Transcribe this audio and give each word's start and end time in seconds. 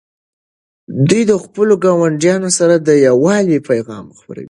دوی 1.07 1.23
د 1.31 1.33
خپلو 1.43 1.73
ګاونډیانو 1.83 2.49
سره 2.59 2.75
د 2.87 2.89
یووالي 3.07 3.57
پیغام 3.69 4.05
خپروي. 4.17 4.39